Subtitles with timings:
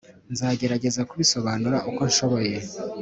[0.31, 2.55] nzagerageza kubisobanura uko nshoboye.